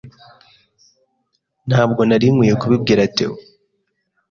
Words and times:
Ntabwo 1.69 2.01
nari 2.09 2.27
nkwiye 2.33 2.53
kubibwira 2.61 3.01
Theo. 3.15 3.33